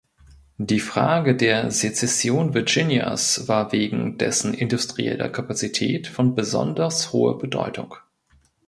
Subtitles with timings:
[0.57, 7.93] Die Frage der Sezession Virginias war wegen dessen industrieller Kapazität von besonders hoher Bedeutung.